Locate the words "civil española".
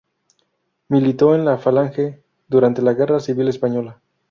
3.19-4.01